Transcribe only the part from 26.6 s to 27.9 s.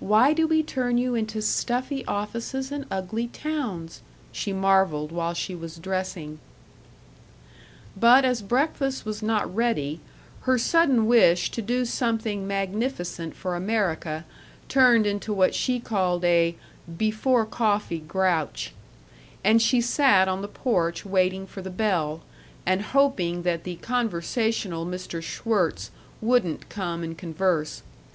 come and converse.